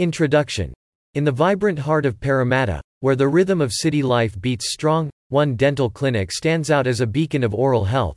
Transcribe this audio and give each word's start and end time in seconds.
Introduction. 0.00 0.72
In 1.12 1.24
the 1.24 1.30
vibrant 1.30 1.78
heart 1.78 2.06
of 2.06 2.18
Parramatta, 2.18 2.80
where 3.00 3.16
the 3.16 3.28
rhythm 3.28 3.60
of 3.60 3.70
city 3.70 4.02
life 4.02 4.40
beats 4.40 4.72
strong, 4.72 5.10
one 5.28 5.56
dental 5.56 5.90
clinic 5.90 6.32
stands 6.32 6.70
out 6.70 6.86
as 6.86 7.02
a 7.02 7.06
beacon 7.06 7.44
of 7.44 7.54
oral 7.54 7.84
health. 7.84 8.16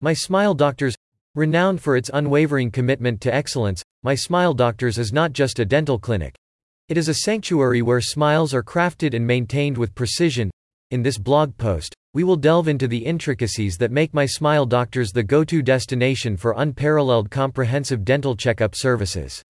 My 0.00 0.12
Smile 0.12 0.54
Doctors, 0.54 0.94
renowned 1.34 1.80
for 1.80 1.96
its 1.96 2.08
unwavering 2.14 2.70
commitment 2.70 3.20
to 3.22 3.34
excellence, 3.34 3.82
My 4.04 4.14
Smile 4.14 4.54
Doctors 4.54 4.96
is 4.96 5.12
not 5.12 5.32
just 5.32 5.58
a 5.58 5.64
dental 5.64 5.98
clinic. 5.98 6.36
It 6.88 6.96
is 6.96 7.08
a 7.08 7.14
sanctuary 7.14 7.82
where 7.82 8.00
smiles 8.00 8.54
are 8.54 8.62
crafted 8.62 9.12
and 9.12 9.26
maintained 9.26 9.76
with 9.76 9.96
precision. 9.96 10.52
In 10.92 11.02
this 11.02 11.18
blog 11.18 11.56
post, 11.56 11.96
we 12.12 12.22
will 12.22 12.36
delve 12.36 12.68
into 12.68 12.86
the 12.86 13.04
intricacies 13.04 13.76
that 13.78 13.90
make 13.90 14.14
My 14.14 14.24
Smile 14.24 14.66
Doctors 14.66 15.10
the 15.10 15.24
go 15.24 15.42
to 15.42 15.62
destination 15.62 16.36
for 16.36 16.54
unparalleled 16.58 17.28
comprehensive 17.28 18.04
dental 18.04 18.36
checkup 18.36 18.76
services. 18.76 19.42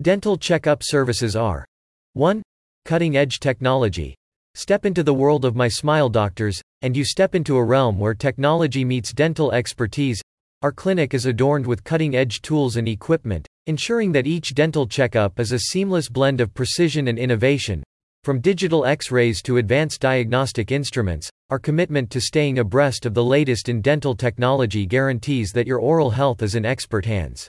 Dental 0.00 0.36
checkup 0.36 0.80
services 0.84 1.34
are 1.34 1.64
1. 2.12 2.40
Cutting 2.84 3.16
edge 3.16 3.40
technology. 3.40 4.14
Step 4.54 4.86
into 4.86 5.02
the 5.02 5.12
world 5.12 5.44
of 5.44 5.56
My 5.56 5.66
Smile 5.66 6.08
Doctors, 6.08 6.62
and 6.82 6.96
you 6.96 7.04
step 7.04 7.34
into 7.34 7.56
a 7.56 7.64
realm 7.64 7.98
where 7.98 8.14
technology 8.14 8.84
meets 8.84 9.12
dental 9.12 9.50
expertise. 9.50 10.22
Our 10.62 10.70
clinic 10.70 11.14
is 11.14 11.26
adorned 11.26 11.66
with 11.66 11.82
cutting 11.82 12.14
edge 12.14 12.42
tools 12.42 12.76
and 12.76 12.86
equipment, 12.86 13.48
ensuring 13.66 14.12
that 14.12 14.28
each 14.28 14.54
dental 14.54 14.86
checkup 14.86 15.40
is 15.40 15.50
a 15.50 15.58
seamless 15.58 16.08
blend 16.08 16.40
of 16.40 16.54
precision 16.54 17.08
and 17.08 17.18
innovation. 17.18 17.82
From 18.22 18.40
digital 18.40 18.86
x 18.86 19.10
rays 19.10 19.42
to 19.42 19.56
advanced 19.56 20.00
diagnostic 20.00 20.70
instruments, 20.70 21.28
our 21.50 21.58
commitment 21.58 22.08
to 22.10 22.20
staying 22.20 22.60
abreast 22.60 23.04
of 23.04 23.14
the 23.14 23.24
latest 23.24 23.68
in 23.68 23.82
dental 23.82 24.14
technology 24.14 24.86
guarantees 24.86 25.50
that 25.54 25.66
your 25.66 25.80
oral 25.80 26.10
health 26.10 26.40
is 26.40 26.54
in 26.54 26.64
expert 26.64 27.04
hands. 27.04 27.48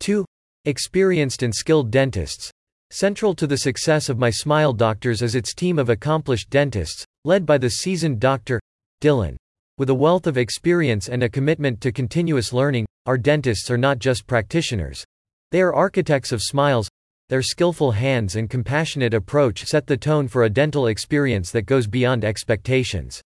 2. 0.00 0.26
Experienced 0.68 1.44
and 1.44 1.54
skilled 1.54 1.92
dentists. 1.92 2.50
Central 2.90 3.36
to 3.36 3.46
the 3.46 3.56
success 3.56 4.08
of 4.08 4.18
My 4.18 4.30
Smile 4.30 4.72
Doctors 4.72 5.22
is 5.22 5.36
its 5.36 5.54
team 5.54 5.78
of 5.78 5.90
accomplished 5.90 6.50
dentists, 6.50 7.04
led 7.24 7.46
by 7.46 7.56
the 7.56 7.70
seasoned 7.70 8.18
Dr. 8.18 8.60
Dylan. 9.00 9.36
With 9.78 9.90
a 9.90 9.94
wealth 9.94 10.26
of 10.26 10.36
experience 10.36 11.08
and 11.08 11.22
a 11.22 11.28
commitment 11.28 11.80
to 11.82 11.92
continuous 11.92 12.52
learning, 12.52 12.84
our 13.06 13.16
dentists 13.16 13.70
are 13.70 13.78
not 13.78 14.00
just 14.00 14.26
practitioners. 14.26 15.04
They 15.52 15.62
are 15.62 15.72
architects 15.72 16.32
of 16.32 16.42
smiles. 16.42 16.88
Their 17.28 17.42
skillful 17.42 17.92
hands 17.92 18.34
and 18.34 18.50
compassionate 18.50 19.14
approach 19.14 19.66
set 19.66 19.86
the 19.86 19.96
tone 19.96 20.26
for 20.26 20.42
a 20.42 20.50
dental 20.50 20.88
experience 20.88 21.52
that 21.52 21.66
goes 21.66 21.86
beyond 21.86 22.24
expectations. 22.24 23.22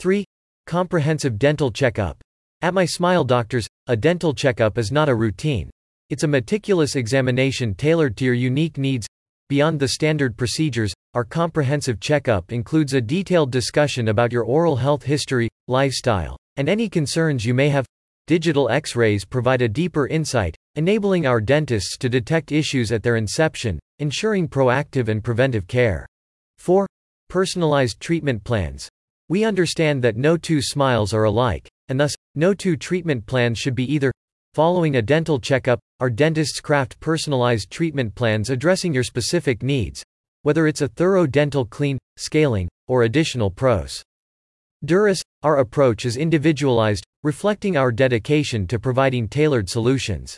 3. 0.00 0.24
Comprehensive 0.66 1.38
dental 1.38 1.70
checkup. 1.70 2.20
At 2.62 2.74
My 2.74 2.84
Smile 2.84 3.22
Doctors, 3.22 3.68
a 3.86 3.96
dental 3.96 4.34
checkup 4.34 4.76
is 4.76 4.90
not 4.90 5.08
a 5.08 5.14
routine. 5.14 5.70
It's 6.10 6.24
a 6.24 6.28
meticulous 6.28 6.96
examination 6.96 7.72
tailored 7.72 8.16
to 8.16 8.24
your 8.24 8.34
unique 8.34 8.78
needs. 8.78 9.06
Beyond 9.48 9.78
the 9.78 9.86
standard 9.86 10.36
procedures, 10.36 10.92
our 11.14 11.22
comprehensive 11.22 12.00
checkup 12.00 12.50
includes 12.50 12.94
a 12.94 13.00
detailed 13.00 13.52
discussion 13.52 14.08
about 14.08 14.32
your 14.32 14.42
oral 14.42 14.74
health 14.74 15.04
history, 15.04 15.48
lifestyle, 15.68 16.36
and 16.56 16.68
any 16.68 16.88
concerns 16.88 17.44
you 17.44 17.54
may 17.54 17.68
have. 17.68 17.86
Digital 18.26 18.68
x 18.70 18.96
rays 18.96 19.24
provide 19.24 19.62
a 19.62 19.68
deeper 19.68 20.08
insight, 20.08 20.56
enabling 20.74 21.26
our 21.26 21.40
dentists 21.40 21.96
to 21.98 22.08
detect 22.08 22.50
issues 22.50 22.90
at 22.90 23.04
their 23.04 23.14
inception, 23.14 23.78
ensuring 24.00 24.48
proactive 24.48 25.06
and 25.06 25.22
preventive 25.22 25.68
care. 25.68 26.08
4. 26.58 26.88
Personalized 27.28 28.00
treatment 28.00 28.42
plans. 28.42 28.88
We 29.28 29.44
understand 29.44 30.02
that 30.02 30.16
no 30.16 30.36
two 30.36 30.60
smiles 30.60 31.14
are 31.14 31.24
alike, 31.24 31.68
and 31.86 32.00
thus, 32.00 32.16
no 32.34 32.52
two 32.52 32.76
treatment 32.76 33.26
plans 33.26 33.60
should 33.60 33.76
be 33.76 33.84
either. 33.94 34.10
Following 34.54 34.96
a 34.96 35.02
dental 35.02 35.38
checkup, 35.38 35.78
our 36.00 36.10
dentists 36.10 36.60
craft 36.60 36.98
personalized 36.98 37.70
treatment 37.70 38.12
plans 38.16 38.50
addressing 38.50 38.92
your 38.92 39.04
specific 39.04 39.62
needs, 39.62 40.02
whether 40.42 40.66
it's 40.66 40.80
a 40.80 40.88
thorough 40.88 41.24
dental 41.24 41.64
clean, 41.64 42.00
scaling, 42.16 42.68
or 42.88 43.04
additional 43.04 43.48
pros. 43.48 44.02
Duris, 44.84 45.22
our 45.44 45.58
approach 45.58 46.04
is 46.04 46.16
individualized, 46.16 47.04
reflecting 47.22 47.76
our 47.76 47.92
dedication 47.92 48.66
to 48.66 48.80
providing 48.80 49.28
tailored 49.28 49.68
solutions. 49.68 50.36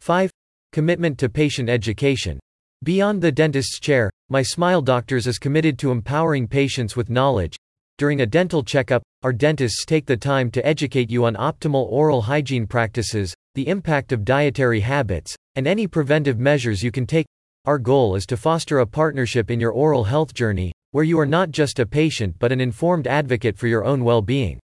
5. 0.00 0.30
Commitment 0.72 1.18
to 1.18 1.28
patient 1.28 1.68
education. 1.68 2.40
Beyond 2.82 3.20
the 3.20 3.30
dentist's 3.30 3.78
chair, 3.78 4.08
My 4.30 4.40
Smile 4.40 4.80
Doctors 4.80 5.26
is 5.26 5.38
committed 5.38 5.78
to 5.80 5.90
empowering 5.90 6.48
patients 6.48 6.96
with 6.96 7.10
knowledge, 7.10 7.58
during 8.00 8.22
a 8.22 8.26
dental 8.26 8.64
checkup, 8.64 9.02
our 9.24 9.30
dentists 9.34 9.84
take 9.84 10.06
the 10.06 10.16
time 10.16 10.50
to 10.52 10.66
educate 10.66 11.10
you 11.10 11.26
on 11.26 11.34
optimal 11.34 11.84
oral 11.90 12.22
hygiene 12.22 12.66
practices, 12.66 13.34
the 13.54 13.68
impact 13.68 14.12
of 14.12 14.24
dietary 14.24 14.80
habits, 14.80 15.34
and 15.56 15.66
any 15.66 15.86
preventive 15.86 16.38
measures 16.38 16.82
you 16.82 16.90
can 16.90 17.06
take. 17.06 17.26
Our 17.64 17.78
goal 17.78 18.14
is 18.14 18.26
to 18.26 18.36
foster 18.36 18.78
a 18.78 18.86
partnership 18.86 19.50
in 19.50 19.60
your 19.60 19.72
oral 19.72 20.04
health 20.04 20.32
journey, 20.32 20.72
where 20.92 21.04
you 21.04 21.18
are 21.20 21.26
not 21.26 21.50
just 21.50 21.78
a 21.78 21.86
patient 21.86 22.36
but 22.38 22.52
an 22.52 22.60
informed 22.60 23.06
advocate 23.06 23.58
for 23.58 23.66
your 23.66 23.84
own 23.84 24.04
well 24.04 24.22
being. 24.22 24.58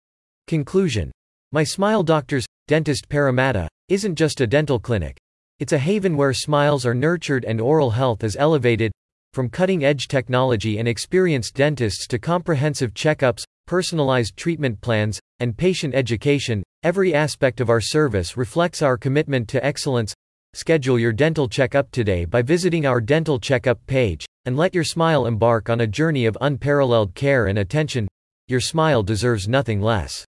Conclusion 0.47 1.11
My 1.51 1.63
Smile 1.63 2.03
Doctors, 2.03 2.45
Dentist 2.67 3.09
Parramatta, 3.09 3.67
isn't 3.89 4.15
just 4.15 4.41
a 4.41 4.47
dental 4.47 4.79
clinic. 4.79 5.17
It's 5.59 5.73
a 5.73 5.77
haven 5.77 6.17
where 6.17 6.33
smiles 6.33 6.85
are 6.85 6.93
nurtured 6.93 7.45
and 7.45 7.61
oral 7.61 7.91
health 7.91 8.23
is 8.23 8.35
elevated. 8.35 8.91
From 9.33 9.49
cutting 9.49 9.83
edge 9.83 10.07
technology 10.07 10.77
and 10.77 10.87
experienced 10.87 11.55
dentists 11.55 12.05
to 12.07 12.19
comprehensive 12.19 12.93
checkups, 12.93 13.43
personalized 13.65 14.37
treatment 14.37 14.79
plans, 14.81 15.19
and 15.39 15.57
patient 15.57 15.95
education, 15.95 16.63
every 16.83 17.13
aspect 17.13 17.59
of 17.59 17.69
our 17.69 17.81
service 17.81 18.37
reflects 18.37 18.81
our 18.81 18.97
commitment 18.97 19.49
to 19.49 19.65
excellence. 19.65 20.13
Schedule 20.53 20.99
your 20.99 21.11
dental 21.11 21.49
checkup 21.49 21.91
today 21.91 22.23
by 22.25 22.41
visiting 22.41 22.85
our 22.85 23.01
dental 23.01 23.39
checkup 23.39 23.85
page, 23.87 24.25
and 24.45 24.55
let 24.55 24.75
your 24.75 24.83
smile 24.83 25.25
embark 25.25 25.69
on 25.69 25.81
a 25.81 25.87
journey 25.87 26.25
of 26.25 26.37
unparalleled 26.41 27.15
care 27.15 27.47
and 27.47 27.57
attention. 27.57 28.07
Your 28.47 28.59
smile 28.59 29.01
deserves 29.03 29.47
nothing 29.47 29.81
less. 29.81 30.25